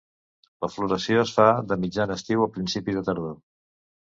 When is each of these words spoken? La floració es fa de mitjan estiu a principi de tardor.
La 0.65 0.69
floració 0.75 1.19
es 1.25 1.33
fa 1.35 1.45
de 1.73 1.79
mitjan 1.83 2.15
estiu 2.17 2.47
a 2.47 2.51
principi 2.57 2.97
de 2.99 3.05
tardor. 3.11 3.37